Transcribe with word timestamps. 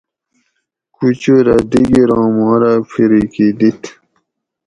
کُچور 0.95 1.45
اۤ 1.55 1.61
دیگیروں 1.71 2.27
مُوں 2.35 2.55
رہ 2.61 2.71
پھریکہ 2.89 3.47
دِت 3.59 3.81